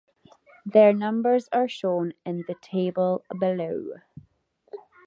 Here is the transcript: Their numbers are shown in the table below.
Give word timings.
Their 0.65 0.93
numbers 0.93 1.47
are 1.53 1.67
shown 1.67 2.13
in 2.25 2.43
the 2.47 2.55
table 2.55 3.23
below. 3.39 3.97